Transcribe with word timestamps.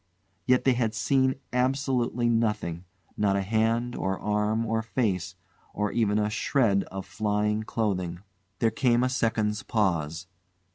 Yet 0.47 0.63
they 0.63 0.73
had 0.73 0.95
seen 0.95 1.35
absolutely 1.53 2.27
nothing 2.27 2.85
not 3.15 3.35
a 3.35 3.43
hand, 3.43 3.95
or 3.95 4.17
arm, 4.19 4.65
or 4.65 4.81
face, 4.81 5.35
or 5.75 5.91
even 5.91 6.17
a 6.17 6.27
shred 6.27 6.85
of 6.85 7.05
flying 7.05 7.61
clothing. 7.61 8.21
There 8.57 8.71
came 8.71 9.03
a 9.03 9.09
second's 9.09 9.61
pause. 9.61 10.25